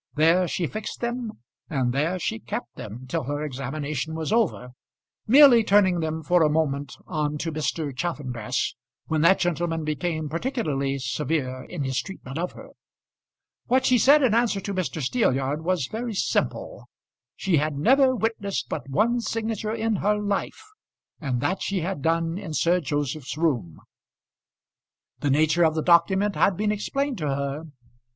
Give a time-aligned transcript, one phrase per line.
[0.15, 1.33] There she fixed them,
[1.69, 4.69] and there she kept them till her examination was over,
[5.27, 7.95] merely turning them for a moment on to Mr.
[7.95, 8.73] Chaffanbrass,
[9.05, 12.69] when that gentleman became particularly severe in his treatment of her.
[13.67, 15.03] What she said in answer to Mr.
[15.03, 16.89] Steelyard, was very simple.
[17.35, 20.63] She had never witnessed but one signature in her life,
[21.19, 23.79] and that she had done in Sir Joseph's room.
[25.19, 27.65] The nature of the document had been explained to her.